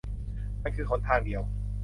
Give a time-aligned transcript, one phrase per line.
[0.61, 1.41] มันคือหนทางเดียว